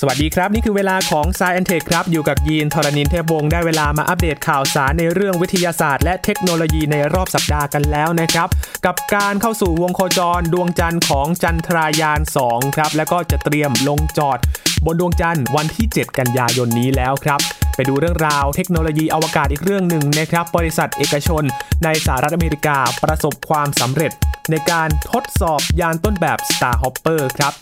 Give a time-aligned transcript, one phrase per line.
[0.00, 8.48] สวัสดีครับ นี่คือเวลาของ s ซ e อนเทคครับ อยู่กับยีนทรณินเทพวงศ์ได้เวลามาอัปเดตข่าวสารในเรื่องวิทยาศาสตร์และเทคโนโลยีในรอบสัปดาห์กันแล้วนะครับ
[8.86, 14.38] กับการเข้าสู่วงโคจรดวงจันทร์ของจันทรายาน 2 ครับ แล้วก็จะเตรียมลงจอด
[14.86, 17.40] บนดวงจันทร์วันที่ 7 กันยายนนี้แล้วครับ
[17.74, 21.42] ไปดูเรื่องราวเทคโนโลยีอวกาศอีกเรื่องหนึ่งนะครับ บริษัทเอกชน
[21.84, 24.12] ในสหรัฐอเมริกาประสบความสำเร็จ
[24.50, 27.54] ในการทดสอบยานต้นแบบ Starhopper ครับ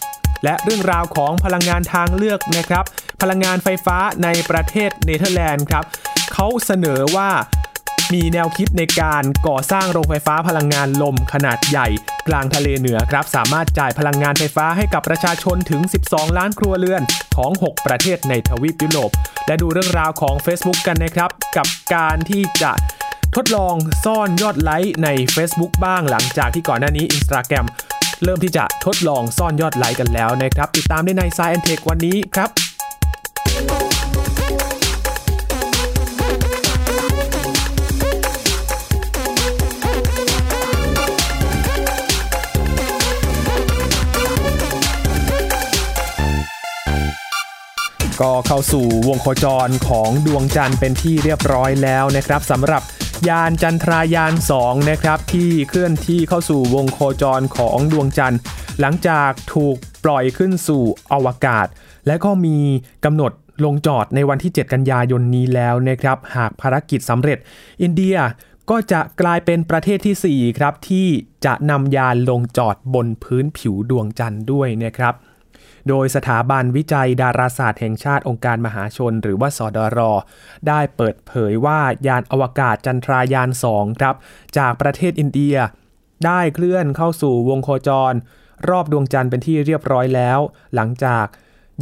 [0.45, 2.85] และเรื่องราวของพลังงานทางเลือกนะครับ
[3.21, 5.85] พลังงานไฟฟ้าในประเทศเนเธอร์แลนด์ครับ
[6.32, 7.31] เขาเสนอว่า
[8.14, 11.89] มีแนวคิดในการก่อสร้างโรงไฟฟ้าพลังงานลมขนาดใหญ่
[12.29, 17.03] กลางทะเลเหนือครับ สามารถจ่ายพลังงานไฟฟ้าให้กับประชาชนถึง 12 ล้านครัวเรือน
[17.37, 19.11] ของ 6 ประเทศในทวีปยุโรป
[19.46, 22.73] และดูเรื่องราวของ Facebook กันนะครับ กับการที่จะ
[23.37, 27.67] ทดลองซ่อนยอดไลค์ใน Facebook บ้างหลังจากที่ก่อนหน้านี้ Instagram
[28.23, 32.50] เริ่มที่จะทดลองซ่อนยอดไลค์กันแล้วนะครับ ติดตามได้ใน Science Tech วันนี้ครับ
[48.23, 52.83] ก็เข้าสู่วงโคจรของดวงจันทร์เป็นที่เรียบร้อยแล้วนะครับสำหรับ
[53.29, 58.41] ยานจันทรายาน 2 นะครับ ที่เคลื่อนที่เข้าสู่วงโคจรของดวงจันทร์
[58.81, 61.67] หลังจากถูกปล่อยขึ้นสู่อวกาศ
[62.07, 62.59] และก็มี
[63.05, 63.33] กำหนด
[63.65, 67.39] ลงจอดในวันที่ 7 กันยายนนี้แล้วนะครับ หากภารกิจสำเร็จ
[67.83, 68.17] อินเดีย
[68.70, 71.07] ก็จะกลายเป็นประเทศที่ 4 ครับ ที่
[71.45, 75.15] จะนำยานลงจอดบนพื้นผิวดวงจันทร์ด้วยนะครับ
[75.89, 80.01] โดยสถาบันวิจัยดาราศาสตร์แห่งชาติองค์การมหาชน หรือว่าสดร
[80.69, 84.15] ได้เปิดเผยว่ายานอวกาศจันทรายาน 2 ครับ
[84.59, 85.57] จากประเทศอินเดีย
[86.25, 88.15] ได้เคลื่อนเข้าสู่วงโคจร
[88.69, 90.39] รอบดวงจันทร์เป็นที่เรียบร้อยแล้ว
[90.75, 91.27] หลังจาก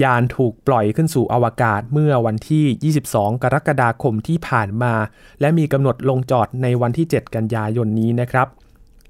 [0.02, 4.94] ยานถูกปล่อยขึ้นสู่อวกาศเมื่อวันที่ 22 กรกฎาคมที่ผ่านมา
[5.40, 8.48] และมีกำหนดลงจอดในวันที่ 7 กันยายนนี้นะครับ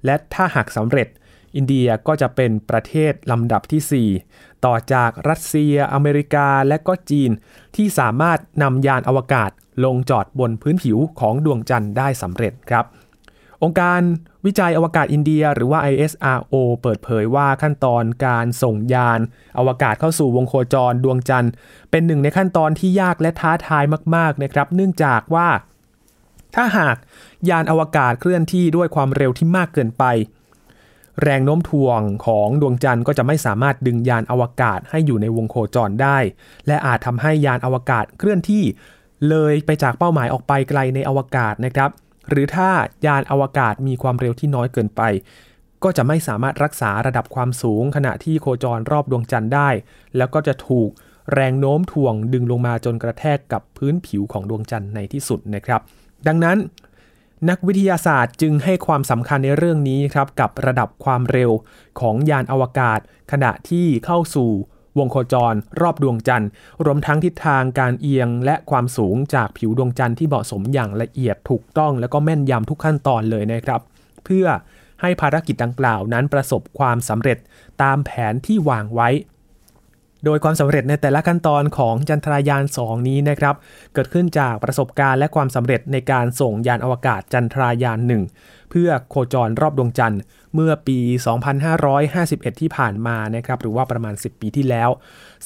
[0.05, 1.09] และถ้าหากสำเร็จ
[1.56, 7.31] อินเดียก็จะเป็นประเทศลำดับที่ 4 ต่อจากรัสเซีย อเมริกา และก็จีน
[7.77, 9.50] ที่สามารถนำยานอวกาศ
[9.84, 12.84] ลงจอดบนพื้นผิวของดวงจันทร์ได้สำเร็จครับ
[13.62, 14.01] องค์การ
[14.47, 19.21] วิจัยอวกาศอินเดียหรือว่า ISRO เปิดเผยว่าขั้นตอนการส่งยาน
[19.59, 21.53] อวกาศเข้าสู่วงโคจรดวงจันทร์
[21.91, 23.84] เป็นหนึ่งในขั้นตอนที่ยากและท้าทาย
[24.15, 25.49] มากๆนะครับ เนื่องจากว่า
[26.55, 26.97] ถ้าหาก
[27.49, 30.05] ยานอวกาศเคลื่อนที่ด้วยความเร็วที่มากเกินไป
[31.23, 36.19] แรงโน้มถ่วงของดวงจันทร์ก็จะไม่สามารถดึงยานอวกาศให้อยู่ในวงโคจรได้
[36.67, 38.65] และอาจทำให้ยานอวกาศเคลื่อนที่
[39.28, 41.91] เลยไปจากเป้าหมายออกไปไกลในอวกาศนะครับ
[42.28, 42.71] หรือถ้า
[43.06, 45.03] ยานอวกาศมีความเร็วที่น้อยเกินไป
[45.84, 49.69] ก็จะไม่สามารถรักษาระดับความสูงขณะที่โคจรรอบดวงจันทร์ได้
[50.17, 50.91] แล้วก็จะถูก
[51.33, 55.81] แรงโน้มถ่วงดึงลงมาจนกระแทกกับพื้นผิวของดวงจันทร์ในที่สุดนะครับ
[56.27, 56.56] ดังนั้น
[57.50, 61.50] นักวิทยาศาสตร์จึงให้ความสำคัญในเรื่องนี้ครับกับระดับความเร็ว
[62.00, 63.00] ของยานอวกาศ
[63.32, 64.50] ขณะที่เข้าสู่
[64.98, 66.50] วงโคจรรอบดวงจันทร์
[66.84, 73.80] รวมทั้งทิศทางการเอียงและความสูงจากผิวดวงจันทร์ที่เหมาะสมอย่างละเอียดถูกต้องและก็แม่นยำทุกขั้นตอนเลยนะครับ
[74.24, 74.47] เพื่อ
[75.00, 77.38] ให้ภารกิจดังกล่าวนั้นประสบความสำเร็จ
[77.82, 79.09] ตามแผนที่วางไว้
[80.25, 83.55] โดยความสำเร็จในแต่ละขั้นตอนของจันทรายาน 2 นี้นะครับ
[83.94, 87.99] เกิดขึ้นจากประสบการณ์และความสำเร็จในการส่งยานอวกาศจันทรายาน
[88.37, 90.21] 1 เพื่อโคจรรอบดวงจันทร์
[90.55, 90.99] เมื่อปี
[91.81, 94.91] 2551 ที่ผ่านมานะครับ หรือว่าประมาณ 10 ปีที่แล้ว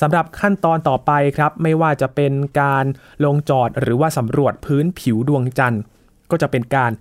[0.01, 2.85] สำหรับขั้นตอนต่อไปครับ ไม่ว่าจะเป็นการ
[3.25, 5.83] ลงจอดหรือว่าสำรวจพื้นผิวดวงจันทร์
[6.31, 6.93] ก็จะเป็นการ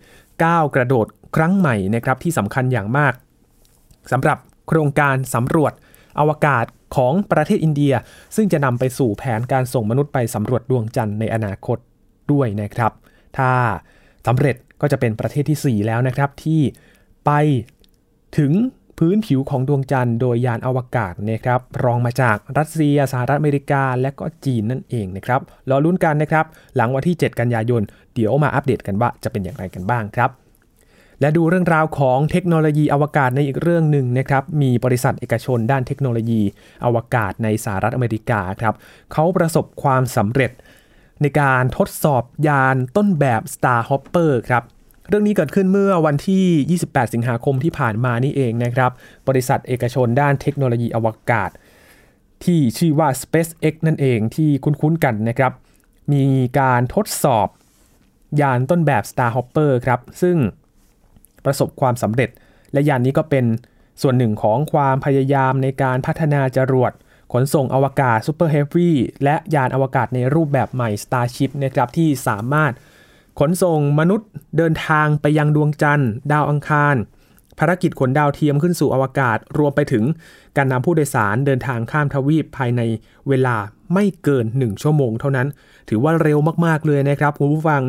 [0.44, 3.14] ก้าวกระโดดครั้งใหม่นะครับที่สำคัญอย่างมาก
[4.12, 4.38] สำหรับ
[4.68, 5.74] โครงการสำรวจ
[6.20, 7.94] อวกาศ ของประเทศอินเดีย
[8.36, 11.78] ซึ่งจะนำไปสู่แผนการส่งมนุษย์ไปสำรวจดวงจันทร์ในอนาคต
[12.32, 12.92] ด้วยนะครับ
[13.38, 13.52] ถ้า
[14.28, 16.62] สำเร็จก็จะเป็นประเทศที่ 4 แล้วนะครับ ที่
[17.26, 17.32] ไป
[18.38, 18.52] ถึง
[19.00, 26.46] พื้นผิวของดวงจันทร์โดยยานอวกาศนะครับ รองมาจากรัสเซียสหรัฐอเมริกา และก็จีนนั่นเองนะครับรอลุ้นกันนะครับ
[26.76, 27.82] หลังวันที่ 7 กันยายน
[28.16, 30.30] เดี๋ยวมาอัปเดตกันว่าจะเป็นอย่างไรกันบ้างครับ
[31.22, 36.42] และดูเรื่องราวของเทคโนโลยีอวกาศในอีกเรื่องหนึ่งนะครับ มีบริษัทเอกชนด้านเทคโนโลยี
[36.86, 38.74] อวกาศในสหรัฐอเมริกาครับ
[39.14, 40.52] เขาประสบความสำเร็จ
[41.22, 44.64] ในการทดสอบยานต้นแบบ Starhopper ครับ
[45.10, 48.92] เรื่องนี้เกิดขึ้นเมื่อวันที่ 28 สิงหาคมที่ผ่านมานี่เองนะครับ
[49.28, 51.50] บริษัทเอกชนด้านเทคโนโลยีอวกาศ
[52.44, 55.54] ที่ชื่อว่า SpaceX นั่นเองที่คุ้นๆกันนะครับ
[56.14, 56.24] มี
[56.60, 57.48] การทดสอบ
[58.42, 60.38] ยานต้นแบบ Starhopper ครับ ซึ่ง
[61.46, 62.30] ประสบความสำเร็จ
[62.74, 63.46] และยานนี้ก็เป็น
[64.02, 66.92] ส่วนหนึ่งของความพยายามในการพัฒนาจรวด
[67.34, 68.90] ขนส่งอวกาศ Super Heavy
[69.24, 72.72] และยานอวกาศในรูปแบบใหม่ Starship นะครับที่สามารถ
[73.40, 76.96] ขนส่งมนุษย์เดินทางไปยังดวงจันทร์ ดาวอังคาร
[77.60, 80.04] ภารกิจขนดาวเทียมขึ้นสู่อวกาศ รวมไปถึง
[80.58, 82.82] การนำผู้โดยสารเดินทางข้ามทวีปภายใน
[83.28, 83.56] เวลา
[83.94, 85.48] ไม่เกิน 1 ชั่วโมงเท่านั้น
[85.90, 87.82] ถือว่าเร็วมากๆเลยนะครับคุณผู้ฟัง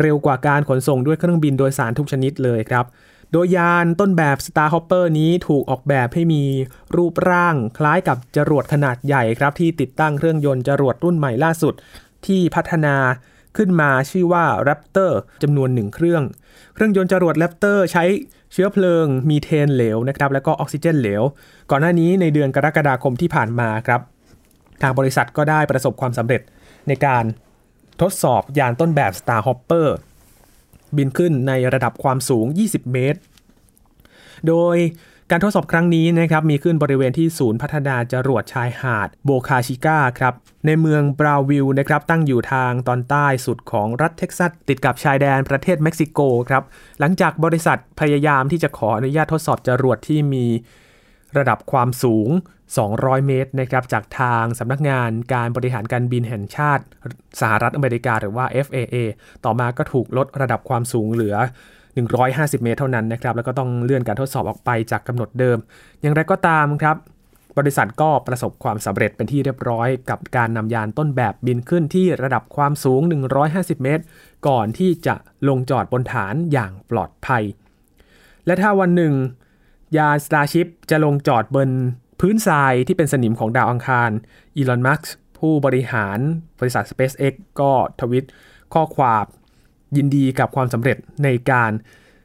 [0.00, 2.84] เร็วกว่าการขนส่งด้วยเครื่องบินโดยสารทุกชนิดเลยครับ
[3.32, 6.42] โดยยานต้นแบบ Starhopper นี้ถูกออกแบบให้มี
[6.96, 11.74] รูปร่างคล้ายกับจรวดขนาดใหญ่ครับ ที่ติดตั้งเครื่องยนต์จรวดรุ่นใหม่ล่าสุด
[12.26, 12.96] ที่พัฒนา
[13.56, 15.12] ขึ้นมาชื่อว่า Raptor
[15.42, 16.22] จำนวนหนึ่งเครื่อง
[16.74, 18.04] เครื่องยนต์จรวด Raptor ใช้
[18.52, 21.22] เชื้อเพลิงมีเทนเหลวนะครับ แล้วก็ออกซิเจนเหลว
[21.70, 24.00] ก่อนหน้านี้ในเดือนกรกฎาคมที่ผ่านมาครับ
[24.82, 26.42] ทางบริษัทก็ได้ประสบความสำเร็จ
[26.88, 27.24] ในการ
[28.02, 29.88] ทดสอบยานต้นแบบ Starhopper
[30.96, 33.20] บินขึ้นในระดับความสูง 20 เมตร
[34.48, 34.76] โดย
[35.30, 40.34] การทดสอบครั้งนี้นะครับมีขึ้นบริเวณที่ศูนย์พัฒนาจรวดชายหาดโบคาชิก้าครับ
[40.66, 46.62] ในเมืองบราวน์สวิลล์นะครับตั้งอยู่ทางตอนใต้สุดของรัฐเท็กซัส ติดกับชายแดนประเทศเม็กซิโกครับ
[47.00, 50.46] หลังจากบริษัทพยายามที่จะขออนุญาตทดสอบจรวดที่มี
[51.38, 52.28] ระดับความสูง
[52.76, 56.84] 200 เมตรนะครับจากทางสำนักงานการบริหารการบินแห่งชาติ
[57.40, 58.96] สหรัฐอเมริกาหรือว่า FAA
[59.44, 61.36] ต่อมาก็ถูกลดระดับความสูงเหลือ
[62.00, 65.58] 150 เมตรเท่านั้นนะครับแล้วก็ต้องเลื่อนการทดสอบออกไปจากกำหนดเดิม
[66.00, 66.96] อย่างไรก็ตามครับ
[67.58, 73.00] บริษัทก็ประสบความสำเร็จเป็นที่เรียบร้อยกับการนำยานต้นแบบบินขึ้นที่ระดับความสูง
[73.42, 74.04] 150 เมตร
[74.48, 75.14] ก่อนที่จะ
[75.48, 77.42] ลงจอดบนฐานอย่างปลอดภัย
[78.46, 79.14] และถ้าวันหนึ่ง
[79.96, 81.68] ยาน Starship จะลงจอดบน
[82.26, 84.10] พื้นทรายที่เป็นสนิมของดาวอังคาร
[84.56, 86.18] อีลอนมัสก์ผู้บริหาร
[86.60, 88.26] บริษัท SpaceX ก็ทวิต
[88.74, 89.24] ข้อความ
[89.96, 91.70] ยินดีกับความสำเร็จในการ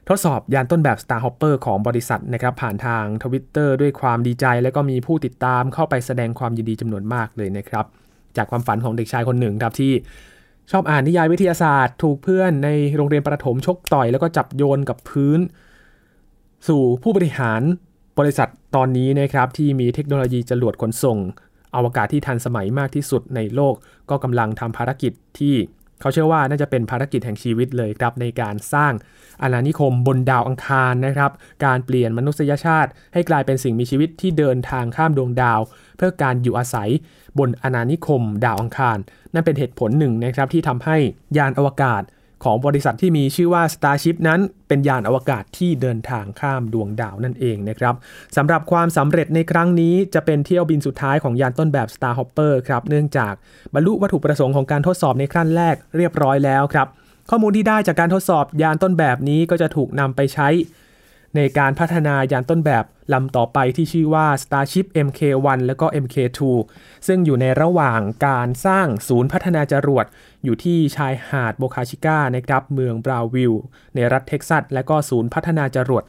[0.10, 7.86] ทดสอบยานต้นแบบ Starhopper ของบริษัทนะครับผ่านทางทวิตเตอร์ด้วยความดีใจ และก็มีผู้ติดตามเข้าไปแสดงความยินดีจำนวนมากเลยนะครับ
[8.38, 9.94] จากความฝันของเด็กชายคนหนึ่งครับที่
[10.72, 15.40] ชอบอ่านนิยายวิทยาศาสตร์ ถูกเพื่อนในโรงเรียนประถมชกต่อย แล้วก็จับโยนกับพื้น
[16.68, 17.62] สู่ผู้บริหาร
[18.18, 21.18] บริษัทตอนนี้นะครับที่มีเทคโนโลยีจรวดขนส่ง
[21.76, 23.76] อวกาศที่ทันสมัยมากที่สุดในโลก
[24.10, 25.56] ก็กำลังทำภารกิจที่
[26.02, 28.94] เขาเชื่อว่าน่าจะเป็นภารกิจแห่งชีวิตเลยครับในการสร้าง
[29.42, 31.32] อาณานิคมบนดาวอังคารนะครับ
[31.66, 35.60] การเปลี่ยนมนุษยชาติ ให้กลายเป็นสิ่งมีชีวิตที่เดินทางข้ามดวงดาว
[35.98, 36.90] เพื่อการอยู่อาศัย
[37.40, 38.98] บนอาณานิคมดาวอังคาร
[39.34, 40.98] นั่นเป็นเหตุผลหนึ่งนะครับที่ทำให้
[41.38, 42.02] ยานอวกาศ
[42.44, 47.96] ของบริษัทที่มีชื่อว่า Starship นั้นเป็นยานอวกาศที่เดินทางข้ามดวงดาวนั่นเองนะครับ
[48.38, 53.34] สำหรับความสำเร็จในครั้งนี้จะเป็นเที่ยวบินสุดท้ายของยานต้นแบบ Starhopper ครับเนื่องจาก
[53.74, 56.88] บรรลุวัตถุประสงค์ของการทดสอบในขั้นแรกเรียบร้อยแล้วครับ
[57.30, 60.48] ข้อมูลที่ได้จากการทดสอบยานต้นแบบนี้ก็จะถูกนำไปใช้
[61.36, 62.84] ในการพัฒนายานต้นแบบ
[63.14, 66.40] ลำต่อไปที่ชื่อว่า Starship Mk1 แล้วก็ Mk2
[67.08, 70.06] ซึ่งอยู่ในระหว่างการสร้างศูนย์พัฒนาจรวด
[70.44, 73.54] อยู่ที่ชายหาดโบคาชิก้านะครับเมืองบราวิล
[73.96, 76.04] ในรัฐเท็กซัส และก็ศูนย์พัฒนาจรวด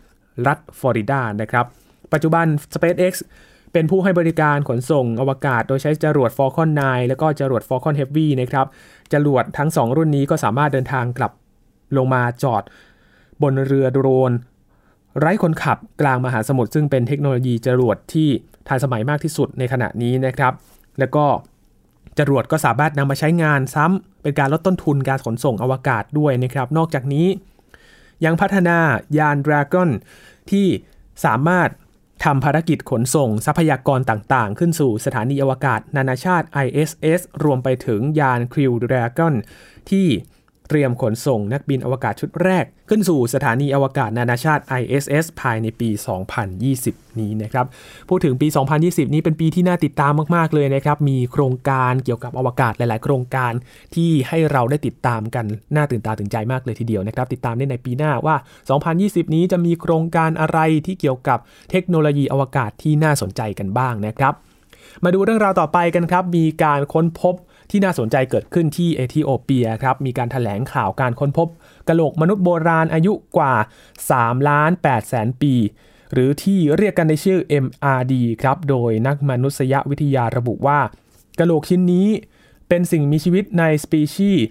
[0.47, 1.67] รัฐฟลอริดานะครับ
[2.12, 3.14] ปัจจุบัน SpaceX
[3.73, 8.67] เป็นผู้ให้บริการขนส่งอวกาศโดยใช้จรวด Falcon 9 แล้วก็จรวด Falcon Heavy นะครับ
[9.12, 11.32] จรวดทั้ง 2 รุ่นนี้ก็สามารถเดินทางกลับ
[11.96, 12.62] ลงมาจอด
[13.43, 14.32] บนเรือโดรน
[15.19, 18.29] ไร้คนขับกลางมหาสมุทรซึ่งเป็นเทคโนโลยีจรวดที่
[18.69, 20.53] ทันสมัยมากที่สุดในขณะนี้นะครับ
[20.99, 21.25] แล้วก็
[22.19, 27.27] จรวดก็สามารถนำมาใช้งานซ้ำเป็นการลดต้นทุนการขนส่งอวกาศด้วยนะครับ นอกจากนี้
[28.25, 28.79] ยังพัฒนา
[29.19, 29.89] ยาน Dragon
[30.51, 30.67] ที่
[31.25, 31.69] สามารถ
[32.25, 39.34] ทำภารกิจขนส่งทรัพยากรต่างๆ ขึ้นสู่สถานีอวกาศ นานาชาติ ISS รวมไปถึงยาน Crew Dragon
[39.91, 40.06] ที่
[40.70, 45.89] เตรียมขนส่งนักบินอวกาศชุดแรก ขึ้นสู่สถานีอวกาศนานาชาติ ISS ภายในปี
[46.55, 47.67] 2020 นี้นะครับ
[48.08, 48.48] พูดถึงปี
[48.81, 53.53] 2020 นี้เป็นปีที่น่าติดตามมาก ๆ เลยนะครับ มีโครงการเกี่ยวกับอวกาศหลาย ๆ โครงการ
[53.94, 58.36] ที่ให้เราได้ติดตามกัน น่าตื่นตาตื่นใจมากเลยทีเดียวนะครับ ติดตามได้ในปีหน้าว่า
[58.84, 61.39] 2020 นี้จะมีโครงการอะไรที่เกี่ยวกับ
[61.70, 64.34] เทคโนโลยีอวกาศที่น่าสนใจกันบ้างนะครับ
[65.05, 67.34] มาดูเรื่องราวต่อไปกันครับ มีการค้นพบ
[67.70, 71.48] ที่น่าสนใจเกิดขึ้นที่เอธิโอเปียครับ มีการถแถลงข่าวการค้นพบ
[71.89, 73.55] กะโหลกมนุษย์โบราณอายุกว่า
[74.03, 75.55] 3ล้าน8แสนปี
[76.12, 80.81] หรือที่เรียกกันในชื่อ MRD ครับ โดยนักมนุษยวิทยาระบุว่า
[81.41, 82.08] กะโหลกชิ้นนี้
[82.69, 84.44] เป็นสิ่งมีชีวิตในสปีชีส์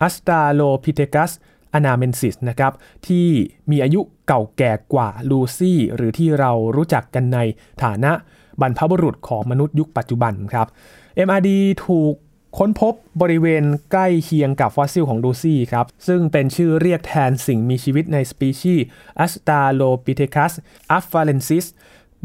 [0.00, 2.72] Australopithecus anamensis นะครับ
[3.06, 3.26] ที่
[3.70, 7.38] มีอายุเก่าแก่กว่าลูซี่ หรือที่เรารู้จักกันใน
[7.82, 8.12] ฐานะ
[8.60, 10.66] บรรพบุรุษของมนุษย์ยุคปัจจุบันครับ
[11.26, 11.50] MRD
[11.86, 12.14] ถูก
[12.58, 18.84] ค้นพบบริเวณใกล้เคียงกับฟอสซิลของลูซี่ครับ ซึ่งเป็นชื่อเรียกแทนสิ่งมีชีวิตในสปีชีส์
[19.24, 20.52] a s t a l o p i t h e c u s
[20.96, 21.66] a f a r e n s i s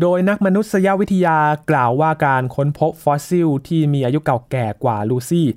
[0.02, 1.38] โดยนักมนุษยวิทยา
[1.70, 5.48] กล่าวว่าการค้นพบฟอสซิลที่มีอายุเก่าแก่กว่าลูซี่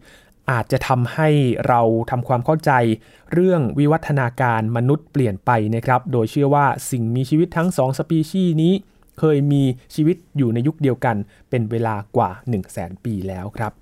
[0.50, 1.29] อาจจะทำให้
[1.67, 2.71] เราทำความเข้าใจ
[3.33, 8.73] เรื่องวิวัฒนาการมนุษย์เปลี่ยนไปนะครับ โดยเชื่อว่าสิ่งมีชีวิตทั้งสองสปีชีส์นี้
[9.19, 9.62] เคยมี
[9.95, 11.17] ชีวิตอยู่ในยุคเดียวกัน
[11.50, 13.73] เป็นเวลากว่า 1 0 0 0 0แปีแล้วครับ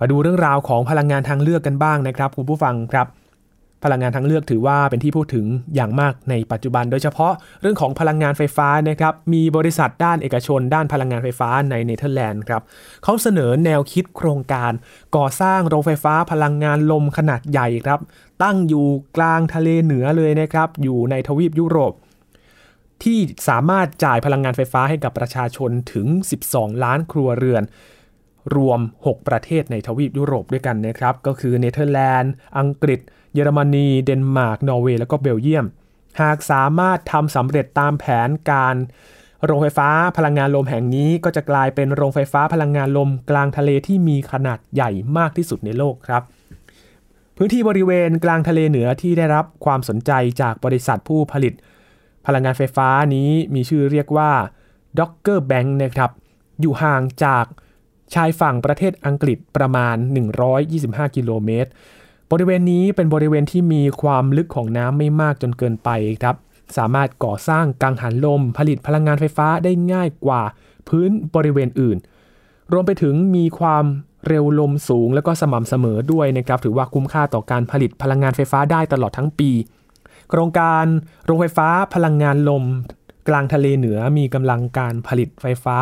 [0.00, 3.08] มาดูเรื่องราวของพลังงานทางเลือกกันบ้างนะครับคุณผู้ฟังครับ
[3.84, 12.62] พลังงานทางเลือกถือว่าเป็นที่พูดถึงอย่างมากในปัจจุบัน โดยเฉพาะเรื่องของพลังงานไฟฟ้านะครับมีบริษัทด้านเอกชน ด้านพลังงานไฟฟ้าในเนเธอร์แลนด์ครับ
[13.04, 14.72] เขาเสนอแนวคิดโครงการ
[15.16, 18.00] ก่อสร้างโรงไฟฟ้าพลังงานลมขนาดใหญ่ครับ
[18.42, 18.86] ตั้งอยู่
[19.16, 21.92] กลางทะเลเหนือเลยนะครับอยู่ในทวีปยุโรป
[23.02, 26.06] ที่สามารถจ่ายพลังงานไฟฟ้าให้กับประชาชนถึง
[26.44, 27.62] 12 ล้านครัวเรือน
[28.54, 33.00] รวม 6 ประเทศในทวีปยุโรปด้วยกันนะครับ ก็คือเนเธอร์แลนด์ อังกฤษ
[33.34, 35.66] เยอรมนี เดนมาร์ก นอร์เวย์ แล้วก็เบลเยียม
[36.20, 38.76] หากสามารถทำสำเร็จตามแผนการ
[39.44, 46.22] โรงไฟฟ้าพลังงานลมแห่งนี้ก็จะกลายเป็นโรงไฟฟ้าพลังงานลมกลางทะเลที่มีขนาดใหญ่มากที่สุดในโลกครับ
[47.36, 51.54] พื้นที่บริเวณกลางทะเลเหนือที่ได้รับความสนใจจากบริษัทผู้ผลิต
[52.26, 54.30] พลังงานไฟฟ้านี้มีชื่อเรียกว่า
[54.98, 56.10] Docker Bank นะครับ
[56.60, 57.44] อยู่ห่างจาก
[58.14, 59.96] ชายฝั่งประเทศอังกฤษประมาณ
[60.56, 61.70] 125 กิโลเมตร
[62.32, 65.90] บริเวณนี้เป็นบริเวณที่มีความลึกของน้ำไม่มากจนเกินไป
[66.22, 66.36] ครับ
[66.76, 70.42] สามารถก่อสร้างกังหันลมผลิตพลังงานไฟฟ้าได้ง่ายกว่า
[70.88, 71.96] พื้นบริเวณอื่น
[72.72, 73.84] รวมไปถึงมีความ
[74.28, 79.50] เร็วลมสูงและก็สม่ำเสมอด้วยนะครับ ถือว่าคุ้มค่าต่อการผลิตพลังงานไฟฟ้าได้ตลอดทั้งปี
[80.30, 80.84] โครงการ
[81.24, 82.64] โรงไฟฟ้าพลังงานลม
[83.28, 85.76] กลางทะเลเหนือมีกำลังการผลิตไฟฟ้า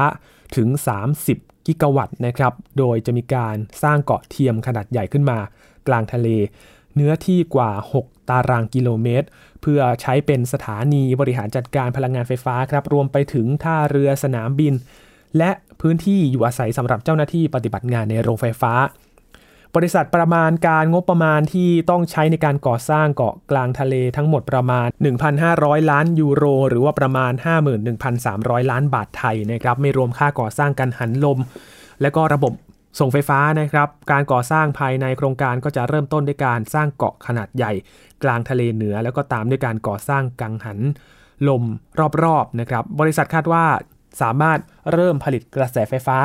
[0.56, 0.68] ถึง
[1.14, 5.38] 30 กิกะวัตต์นะครับ โดยจะมีการสร้างเกาะเทียมขนาดใหญ่ขึ้นมา
[5.88, 6.28] กลางทะเล
[6.94, 7.70] เนื้อที่กว่า
[8.00, 9.26] 6 ตารางกิโลเมตร
[9.62, 14.75] เพื่อใช้เป็นสถานีบริหารจัดการพลังงานไฟฟ้าครับ รวมไปถึงท่าเรือสนามบิน
[15.38, 18.73] และพื้นที่อยู่อาศัยสำหรับเจ้าหน้าที่ปฏิบัติงานในโรงไฟฟ้า
[19.76, 24.87] บริษัทประมาณการงบประมาณที่ต้องใช้ในการก่อสร้างเกาะกลางทะเลทั้งหมดประมาณ
[25.38, 27.33] 1,500 ล้านยูโร หรือว่าประมาณ
[28.06, 31.38] 51,300 ล้านบาทไทยนะครับไม่รวมค่าก่อสร้างกันหันลม
[32.02, 32.52] และก็ระบบ
[33.00, 37.73] ส่งไฟฟ้านะครับการก่อสร้างภายในโครงการก็จะเริ่มต้นด้วยการสร้างเกาะขนาดใหญ่
[38.23, 40.78] กลางทะเลเหนือ แล้วก็ตามด้วยการก่อสร้างกังหัน
[41.49, 41.62] ลม
[42.25, 43.64] รอบๆนะครับบริษัทคาดว่า
[44.23, 44.59] สามารถ
[44.92, 46.18] เริ่มผลิตกระแสไฟฟ้า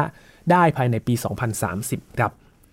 [0.51, 1.13] ได้ภายในปี
[1.65, 2.31] 2030 ครับ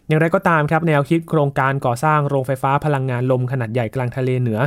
[0.08, 4.60] อย่างไรก็ตามครับแนวคิดโครงการก่อสร้างโรงไฟฟ้าพลังงานลมขนาดใหญ่กลางทะเลเหนือ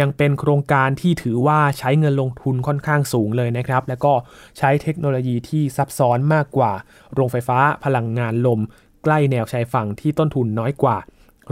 [0.00, 4.12] ยังเป็นโครงการที่ถือว่าใช้เงินลงทุนค่อนข้างสูงเลยนะครับ แล้วก็
[4.58, 6.72] ใช้เทคโนโลยีที่ซับซ้อนมากกว่า
[7.14, 8.60] โรงไฟฟ้าพลังงานลม
[9.04, 10.96] ใกล้แนวชายฝั่งที่ต้นทุนน้อยกว่า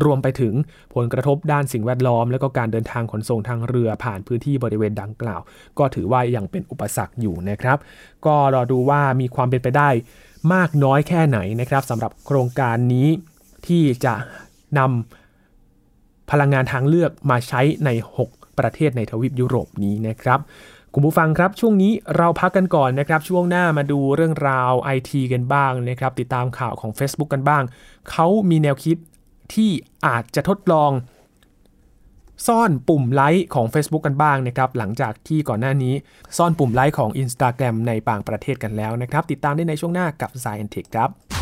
[0.05, 0.55] รวมไปถึง
[0.95, 5.41] ผลกระทบด้านสิ่งแวดล้อม และก็การเดินทางขนส่งทางเรือผ่านพื้นที่บริเวณดังกล่าว
[5.79, 7.79] ก็ถือว่ายังเป็นอุปสรรคอยู่นะครับ
[8.27, 9.91] ก็รอดูว่ามีความเป็นไปได้
[10.55, 13.09] มากน้อยแค่ไหนนะครับสำหรับโครงการนี้
[13.67, 14.15] ที่จะ
[14.79, 17.91] นำพลังงานทางเลือกมาใช้ใน
[18.27, 20.41] 6 ประเทศในทวีปยุโรปนี้นะครับ
[20.95, 27.63] คุณผู้ฟังครับ ช่วงนี้เราพักกันก่อนนะครับ ช่วงหน้ามาดูเรื่องราวไอทีกันบ้างนะครับ ติดตามข่าวของ Facebook กันบ้าง
[28.11, 28.97] เขามีแนวคิด
[29.55, 29.71] ที่
[30.07, 30.91] อาจจะทดลอง
[32.47, 35.95] ซ่อนปุ่มไลค์ของ Facebook กันบ้างนะครับ หลังจากที่ก่อนหน้านี้
[36.37, 41.42] ซ่อนปุ่มไลค์ของ Instagram ในบางประเทศกันแล้วนะครับ ติดตามได้ในช่วงหน้ากับ s c i e n Tech ครับ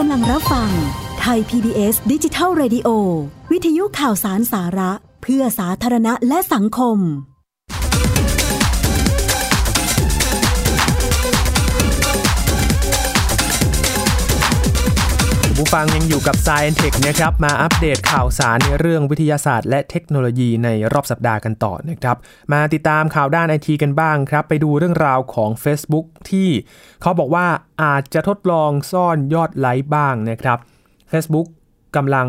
[0.00, 0.70] กำลังรับฟัง
[1.20, 2.88] ไทย PBS ดิจิทัล Radio
[3.52, 6.98] วิทยุข่าวสารสาระ เพื่อสาธารณะและสังคม
[15.58, 22.16] ผู้ฟังยังอยู่กับ Science Tech นะครับมาอัปเดตข่าวสารในเรื่องวิทยาศาสตร์ และเทคโนโลยีในรอบสัปดาห์กันต่อนะครับ
[22.52, 26.48] มาติดตามข่าวด้านไอทีกันบ้างครับไปดูเรื่องราวของ Facebook ที่
[27.02, 27.46] เขาบอกว่า
[27.82, 30.58] อาจจะทดลองซ่อนยอดไลค์บ้างนะครับ
[31.12, 31.46] Facebook
[31.96, 32.28] กำลัง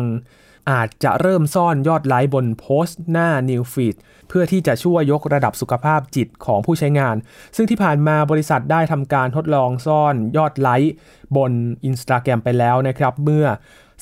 [0.70, 3.96] อาจจะเริ่มซ่อนยอดไลค์บนโพสต์หน้า New Feed
[4.28, 7.16] เพื่อที่จะช่วยยกระดับสุขภาพจิตของผู้ใช้งาน
[7.56, 10.94] ซึ่งที่ผ่านมาบริษัทได้ทำการทดลองซ่อนยอดไลค์
[11.36, 11.52] บน
[11.88, 13.46] Instagram ไปแล้วนะครับ เมื่อ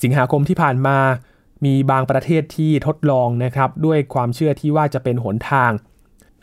[0.02, 0.98] สิงหาคมที่ผ่านมา
[1.64, 5.72] มีบางประเทศที่ทดลองนะครับ ด้วยความเชื่อที่ว่าจะเป็นหนทาง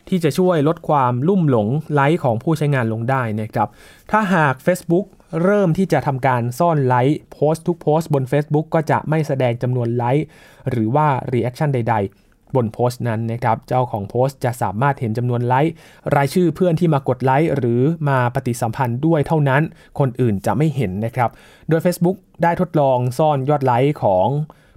[0.08, 3.68] ที่จะช่วยลดความลุ่มหลงไลค์ของผู้ใช้งานลงได้นะครับ
[4.10, 5.06] ถ้าหาก Facebook
[5.42, 10.24] เริ่มที่จะทำการซ่อนไลค์โพสต์ทุกโพสต์บน Facebook ก็จะไม่แสดงจำนวนไลค์
[10.70, 15.72] หรือว่า reaction ใด ๆ บนโพสต์นั้นนะครับ เจ้าของโพสต์จะสามารถเห็นจำนวนไลค์
[16.16, 19.62] รายชื่อเพื่อนที่มากดไลค์หรือมาปฏิสัมพันธ์ด้วยเท่านั้น
[19.98, 21.30] คนอื่นจะไม่เห็นนะครับ
[21.68, 24.26] โดย Facebook ได้ทดลองซ่อนยอดไลค์ของ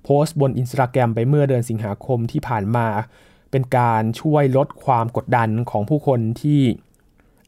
[0.03, 2.87] โพสต์บน Instagram ไปเมื่อเดือนสิงหาคมที่ผ่านมา
[3.51, 6.61] เป็นการช่วยลดความกดดันของผู้คนที่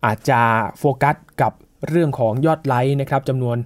[0.05, 0.41] อาจจะ
[0.77, 1.53] โฟกัสกับ
[1.87, 3.57] เรื่องของยอดไลค์นะครับจำนวน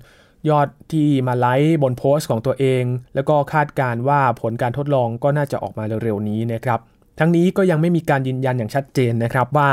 [0.50, 2.84] ยอดที่มาไลค์บนโพสต์ของตัวเอง
[3.15, 6.80] แล้วก็คาดการว่าผลการทดลองก็น่าจะออกมาเร็วๆนี้นะครับ
[7.20, 9.70] ทั้งนี้ก็ยังไม่มีการยืนยันอย่างชัดเจนนะครับว่า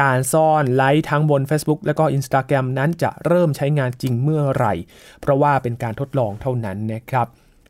[0.00, 4.74] การซ่อนไลค์ทั้งบน Facebook และก็ Instagram นั้นจะเริ่มใช้งานจริงเมื่อไหร่
[5.20, 7.26] เพราะว่าเป็นการทดลองเท่านั้นนะครับ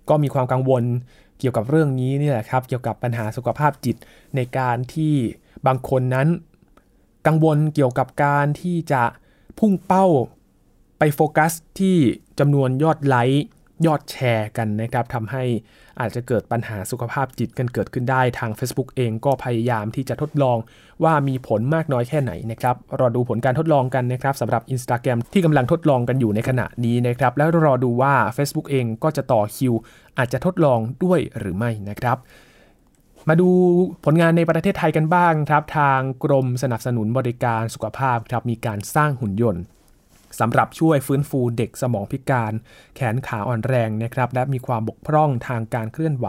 [0.08, 0.84] ก็มีความกังวล
[1.38, 3.96] เกี่ยวกับเรื่องนี้นี่แหละครับ เกี่ยวกับปัญหาสุขภาพจิต
[4.36, 5.14] ในการที่
[5.66, 6.28] บางคนนั้น
[7.26, 9.02] กังวลเกี่ยวกับการที่จะ
[9.58, 10.06] พุ่งเป้า
[10.98, 11.96] ไปโฟกัสที่
[12.38, 13.46] จำนวนยอดไลค์
[13.86, 15.44] ยอดแชร์กันนะครับทำให้
[16.00, 20.58] อาจจะเกิดปัญหาสุขภาพจิตกันเกิดขึ้นได้ทาง Facebook เองก็พยายามที่จะทดลอง
[21.04, 29.72] ว่ามีผลมากน้อยแค่ไหนนะครับรอดูผลการทดลองกันนะครับสำหรับ Instagram ที่กำลังทดลองกันอยู่ในขณะนี้นะครับ แล้วรอดูว่า Facebook เองก็จะต่อคิว
[30.18, 32.16] อาจจะทดลองด้วยหรือไม่นะครับ
[33.28, 33.48] มาดู
[34.04, 39.62] ผลงานในประเทศไทยกันบ้างครับ ทางกรมสนับสนุนบริการสุขภาพครับมีการสร้างหุ่นยนต์
[40.40, 42.52] สำหรับช่วยฟื้นฟูเด็กสมองพิการ
[42.96, 46.26] แขนขาอ่อนแรงนะครับ และมีความบกพร่องทางการเคลื่อนไหว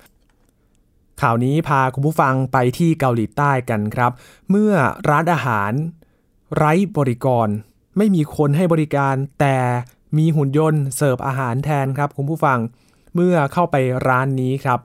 [1.22, 4.12] ข่าวนี้พาคุณผู้ฟังไปที่เกาหลีใต้กันครับ
[4.50, 4.72] เมื่อ
[5.08, 5.72] ร้านอาหาร
[6.56, 7.48] ไร้บริกร
[7.96, 9.56] ไม่มีคนให้บริการแต่
[10.18, 12.58] มีหุ่นยนต์เสิร์ฟอาหารแทนครับคุณผู้ฟัง
[13.18, 13.76] เมื่อเข้าไป
[14.08, 14.78] ร้านนี้ครับ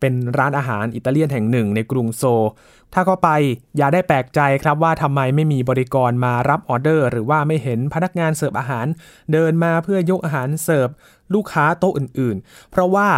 [0.00, 2.44] เป็นร้านอาหารอิตาเลียนแห่งหนึ่งในกรุงโซล
[2.92, 3.30] ถ้าเข้าไป
[3.76, 8.86] อย่าได้แปลกใจครับว่าทำไมไม่มีบริกรมารับออเดอร์ หรือว่าไม่เห็นพนักงานเสิร์ฟอาหาร
[9.32, 10.88] เดินมาเพื่อยกอาหารเสิร์ฟ
[11.34, 13.08] ลูกค้าโต๊ะอื่นๆ เพราะว่า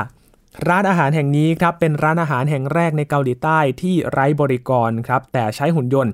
[0.68, 6.12] ร้านอาหารแห่งนี้ครับเป็นร้านอาหารแห่งแรกในเกาหลีใต้ที่ไร้บริกรครับแต่ใช้หุ่นยนต์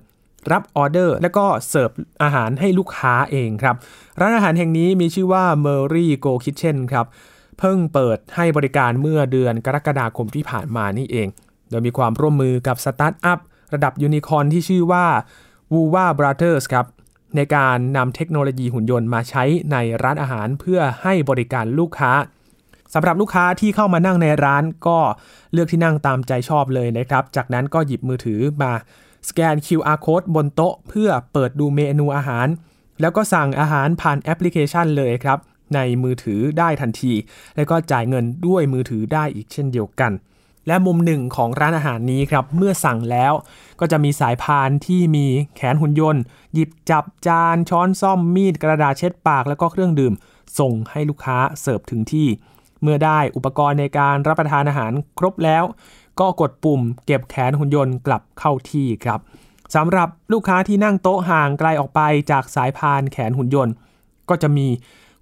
[0.53, 1.91] รับออเดอร์แล้วก็เสิร์ฟ
[2.23, 3.77] อาหารให้ลูกค้าเองครับ
[4.21, 7.07] ร้านอาหารแห่งนี้มีชื่อว่า Merry-Go Kitchen ครับ
[7.65, 11.29] เพิ่งเปิดให้บริการเมื่อเดือนกรกฎาคมที่ผ่านมานี่เอง
[11.71, 13.39] โดยมีความร่วมมือกับสตาร์ทอัพ
[13.75, 15.07] ระดับยูนิคอนที่ชื่อว่า
[15.73, 16.87] w u w a Brothers ครับ
[17.37, 22.13] ในการนำเทคโนโลยีหุ่นยนต์มาใช้ในร้านอาหารเพื่อให้บริการลูกค้า
[22.95, 24.99] สำหรับลูกค้าที่เข้ามานั่งในร้านก็
[25.53, 28.73] เลือกที่นั่งตามใจชอบเลยนะครับ จากนั้นก็หยิบมือถือมา
[29.29, 32.47] สแกน QR code บนโต๊ะ เพื่อเปิดดูเมนูอาหาร
[33.01, 35.39] แล้วก็สั่งอาหารผ่านแอปพลิเคชันเลยครับ
[35.75, 37.13] ในมือถือได้ทันที
[37.57, 40.13] แล้วก็จ่ายเงินด้วยมือถือได้อีกเช่นเดียวกัน
[40.67, 43.33] และมุมหนึ่งของร้านอาหารนี้ครับเมื่อสั่งแล้ว
[43.81, 46.23] ก็จะมีสายพานที่มีแขนหุ่นยนต์
[46.55, 50.13] หยิบจับจานช้อนซ่อมมีดกระดาษเช็ดปากแล้วก็เครื่องดื่ม
[50.59, 52.29] ส่งให้ลูกค้าเสิร์ฟถึงที่
[52.83, 55.65] เมื่อได้อุปกรณ์ในการรับประทานอาหารครบแล้ว
[56.21, 59.21] ก็กดปุ่มเก็บแขนหุ่นยนต์กลับเข้าที่ครับ
[59.75, 63.75] สำหรับลูกค้าที่นั่งโต๊ะห่างไกลออกไปจากสายพานแขนหุ่นยนต์
[64.29, 64.67] ก็จะมี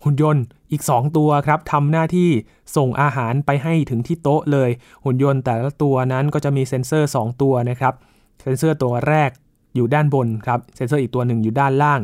[0.04, 2.30] หุ่นยนต์อีก 2 ตัวครับทำหน้าที่
[2.76, 4.70] ส่งอาหารไปให้ถึงที่โต๊ะเลย
[5.04, 7.94] หุ่นยนต์แต่ละตัวนั้นก็จะมีเซ็นเซอร์ 2 ตัวนะครับ
[8.42, 9.30] เซ็นเซอร์ตัวแรก
[9.74, 12.00] อยู่ด้านบนครับ เซ็นเซอร์อีกตัวหนึ่งอยู่ด้านล่าง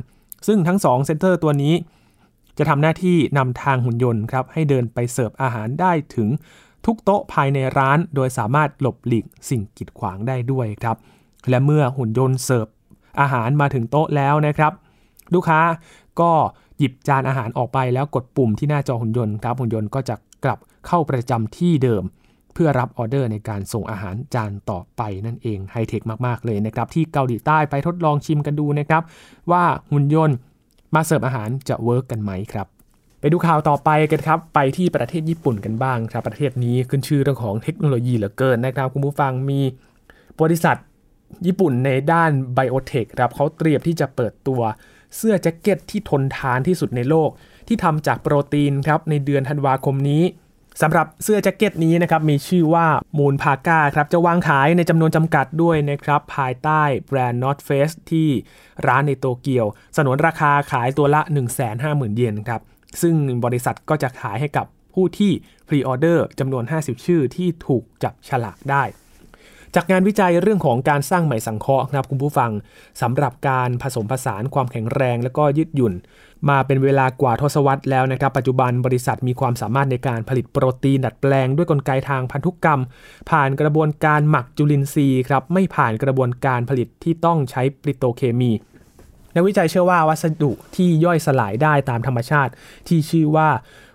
[0.47, 1.75] ซึ่งทั้ง 2 เซ็นเซอร์ตัวนี้
[2.59, 6.29] จะทำหน้าที่นำทางหุ่นยนต์ครับให้เดินไปเสิร์ฟอาหารได้ถึง
[6.87, 10.97] ทุกโต๊ะภายในร้าน โดยสามารถหลบหลีกสิ่งกีดขวางได้ด้วยครับ
[11.49, 12.67] และเมื่อหุ่นยนต์เสิร์ฟ
[13.21, 14.73] อาหารมาถึงโต๊ะแล้วนะครับ
[15.35, 15.61] ลูกค้า
[16.21, 16.33] ก็
[16.79, 22.05] หยิบจานอาหารออกไปแล้วกดปุ่มที่หน้าจอหุ่นยนต์ครับหุ่นยนต์ก็จะกลับเข้าประจำที่เดิม
[22.55, 29.03] เพื่อรับออเดอร์ในการส่งอาหารจานต่อไปนั่นเองไฮเทคมากๆเลยนะครับที่เกาหลีใต้ไปทดลองชิมกันดูนะครับ
[29.51, 30.37] ว่าหุ่นยนต์
[30.95, 32.67] มาเสิร์ฟอาหารจะ work กันไหมครับ
[33.21, 39.61] ไปดูข่าวต่อไปกันครับ ไปที่ประเทศญี่ปุ่นกันบ้างครับ ประเทศนี้ขึ้นชื่อเรื่องของเทคโนโลยีเหลือเกินนะครับ คุณผู้ฟังมี
[40.41, 40.77] บริษัท
[41.47, 44.61] ญี่ปุ่นในด้าน biotech ครับเขาเตรียมที่จะเปิดตัว
[45.17, 47.31] เสื้อแจ็คเก็ตที่ทนทานที่สุดในโลก
[47.69, 50.25] ที่ทำจากโปรตีนครับในเดือนธันวาคมนี้
[50.83, 52.87] สำหรับเสื้อแจ็คเก็ตนี้นะครับมีชื่อว่า
[53.19, 58.29] มูนพาก้าครับจะวางขายในจำนวนจำกัดด้วยนะครับภายใต้แบรนด์ North Face ที่
[58.87, 59.67] ร้านในโตเกียว
[59.97, 61.21] สนวนราคาขายตัวละ
[61.69, 62.61] 150,000 เยนครับ
[63.03, 63.15] ซึ่ง
[63.45, 65.33] บริษัทก็จะขายให้กับผู้ที่
[65.69, 68.83] พรีออเดอร์จำนวน 50 ชื่อที่ถูกจับฉลากได้
[69.75, 72.51] จากงานวิจัยเรื่องของการสร้างใหม่สังเคราะห์ครับคุณผู้ฟัง
[73.03, 75.95] สำหรับการผสมผสานความแข็งแรง และก็ยืดหยุ่น
[76.49, 82.81] มาเป็นเวลากว่าทศวรรษแล้วนะครับ ปัจจุบันบริษัทมีความสามารถในการผลิตโปรตีนดัดแปลงด้วยกลไกทางพันธุกรรม
[83.31, 88.53] ผ่านกระบวนการหมักจุลินทรีย์ครับไม่ผ่านกระบวนการผลิตที่ต้องใช้ปริโตเคมี
[89.35, 92.53] นักวิจัยเชื่อว่าวัสดุที่ย่อยสลายได้ตามธรรมชาติ
[92.89, 93.49] ที่ชื่อว่า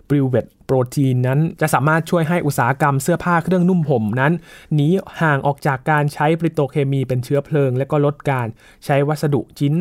[0.08, 4.34] บริวเวต ปรตีนนั้น จะสามารถช่วยให้อุตสาหกรรมเสื้อผ้าเครื่องนุ่มผมนั้น
[4.74, 4.88] หนี
[5.22, 8.48] ห่างออกจากการใช้ปริโตเคมีเป็นเชื้อเพลิง และก็ลดการ
[8.86, 9.74] ใช้วัสดุชิ้น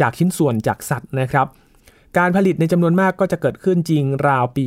[0.00, 1.46] จากชิ้นส่วนจากสัตว์นะครับ
[2.16, 4.66] การผลิตในจำนวนมากก็จะเกิดขึ้นจริงราวปี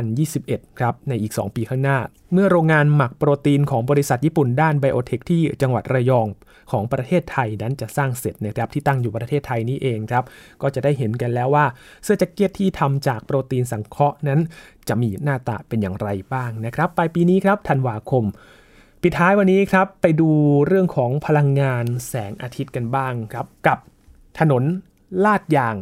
[0.00, 1.98] 2021 ครับ ในอีก 2 ปีข้างหน้า
[2.32, 6.26] เมื่อโรงงานหมักโปรตีนของบริษัทญี่ปุ่นด้านไบโอเทคที่จังหวัดระยอง
[6.70, 10.24] ของประเทศไทยนั้นจะสร้างเสร็จนะครับที่ตั้งอยู่ประเทศไทยนี้เองครับ
[10.62, 11.66] ก็จะได้เห็นกันแล้วว่า
[12.04, 14.40] เสื้อแจ็คเก็ตที่ทำจากโปรตีนสังเคราะห์นั้น
[14.88, 18.24] จะมีหน้าตาเป็นอย่างไรบ้างนะครับปลายปีนี้ครับธันวาคม
[19.02, 20.30] ปิดท้ายวันนี้ครับไปดู
[20.66, 23.78] เรื่องของพลังงานแสงอาทิตย์กันบ้างครับ กับ
[24.38, 24.62] ถนน
[25.24, 25.76] ลาดยาง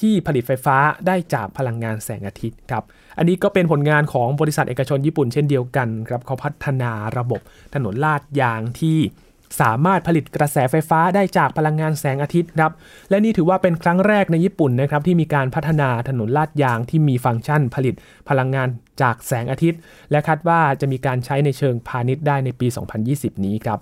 [0.00, 2.84] ที่ผลิตไฟฟ้าได้จากพลังงานแสงอาทิตย์ครับ
[3.18, 7.40] อันนี้ก็เป็นผลงานของบริษัทเอกชนญี่ปุ่นเช่นเดียวกันครับเขาพัฒนาระบบ
[7.74, 8.98] ถนนลาดยางที่
[9.60, 12.72] สามารถผลิตกระแสไฟฟ้าได้จากพลังงานแสงอาทิตย์ครับ
[13.10, 17.94] และนี่ถือว่าเป็นครั้งแรกในญี่ปุ่นนะครับที่มีการพัฒนาถนนลาดยางที่มีฟังก์ชันผลิต
[18.28, 18.68] พลังงาน
[19.02, 19.80] จากแสงอาทิตย์
[20.10, 22.66] และคาดว่าจะมีการใช้ในเชิงพาณิชย์ได้ในปี
[23.06, 23.78] 2020 นี้ครับ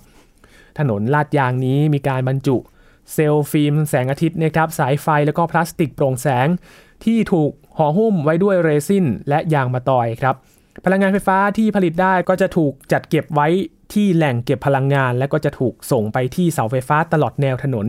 [0.79, 2.57] ถนนลาดยางนี้มีการบรรจุ
[3.12, 6.48] เซลล์ฟิล์มแสงอาทิตย์นะครับสายไฟแล้วก็พลาสติกโปร่งแสง
[7.04, 10.34] ที่ถูกห่อหุ้มไว้ด้วยเรซินและยางมะตอยครับ
[10.84, 13.48] พลังงานไฟฟ้าที่ผลิตได้ก็จะถูกจัดเก็บไว้
[13.94, 17.86] ที่แหล่งเก็บพลังงาน และก็จะถูกส่งไปที่เสาไฟฟ้าตลอดแนวถนน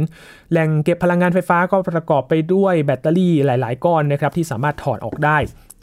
[0.52, 5.38] แหล่งเก็บพลังงานไฟฟ้าก็ประกอบไปด้วยแบตเตอรี่หลาย ๆ ก้อนนะครับที่สามารถถอดออกได้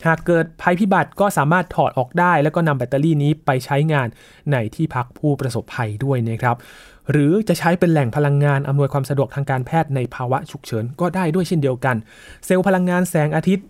[0.07, 4.09] หากเกิดภัยพิบัติก็สามารถถอดออกได้ แล้วก็นำแบตเตอรี่นี้ไปใช้งาน
[4.53, 6.57] ในที่พักผู้ประสบภัยด้วยนะครับ
[7.11, 11.97] หรือจะใช้เป็นแหล่งพลังงานอำนวยความสะดวกทางการแพทย์ในภาวะฉุกเฉินก็ได้ด้วยเช่นเดียวกัน
[12.45, 13.67] เซลล์พลังงานแสงอาทิตย์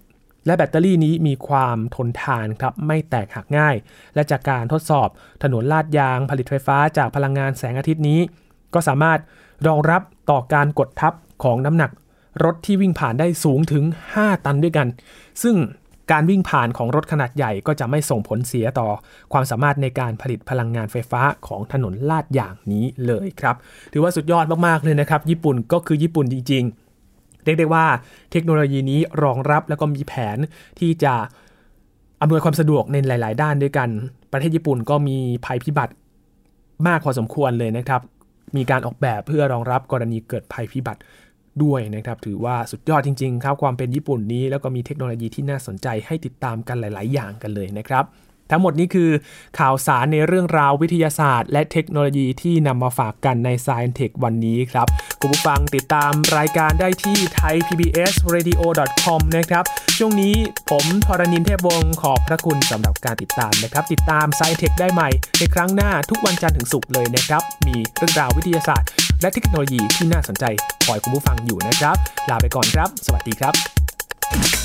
[0.46, 3.74] และแบตเตอรี่นี้มีความทนทานครับไม่แตกหักง่าย
[4.14, 5.08] และจากการทดสอบ
[5.42, 8.20] ถนนลาดยางผลิตไฟฟ้าจากพลังงานแสงอาทิตย์นี้
[8.74, 9.18] ก็สามารถ
[9.66, 11.12] รองรับต่อการกดทับ
[11.44, 11.90] ของน้ำหนัก
[12.44, 13.84] รถที่วิ่งผ่านได้สูงถึง
[14.16, 14.88] 5 ตันด้วยกัน
[15.42, 15.56] ซึ่ง
[16.12, 18.88] การวิ่งผ่านของรถขนาดใหญ่ก็จะไม่ส่งผลเสียต่อ
[19.32, 23.56] ความสามารถในการผลิตพลังงานไฟฟ้าของถนนลาดอย่างนี้เลยครับ
[23.92, 26.64] ถือว่าสุดยอดมากๆเลยนะครับ ญี่ปุ่นก็คือญี่ปุ่นจริง
[27.04, 27.86] ๆ เรียกได้ว่า
[28.32, 30.38] เทคโนโลยีนี้รองรับแล้วก็มีแผน
[30.78, 31.14] ที่จะ
[32.20, 33.88] อำนวยความสะดวกในหลาย ๆ ด้านด้วยกัน
[34.32, 35.92] ประเทศญี่ปุ่นก็มีภัยพิบัติ
[36.86, 38.00] มากพอสมควรเลยนะครับ
[38.56, 41.00] มีการออกแบบเพื่อรองรับกรณีเกิดภัยพิบัติ
[41.62, 48.04] ด้วยนะครับ ถือว่าสุดยอดจริงๆครับความเป็นญี่ปุ่นนี้แล้วก็มีเทคโนโลยีที่น่าสนใจให้ติดตามกันหลาย ๆ อย่างกันเลยนะครับ
[48.52, 49.10] ทั้งหมดนี้คือ
[49.58, 54.86] ข่าวสารในเรื่องราววิทยาศาสตร์ และเทคโนโลยีที่นำมาฝากกันใน s c i e n Tech วันนี้ครับ
[55.20, 59.64] คุณผู้ฟังติดตามรายการได้ที่ thaipbsradio.com นะครับ
[59.98, 60.34] ช่วงนี้
[60.70, 68.88] ผมทรณินเทพวงศ์ขอบพระคุณสำหรับการติดตามนะครับ ติดตาม s c i e n Tech ได้ใหม่ในครั้งหน้าทุกวันจันทร์ถึงศุกร์เลยนะครับ มีเรื่องราววิทยาศาสตร์
[69.22, 70.44] และเทคโนโลยีที่น่าสนใจ
[70.86, 71.96] ปล่อยคุณผู้ฟังอยู่นะครับ
[72.30, 74.61] ลาไปก่อนครับ สวัสดีครับ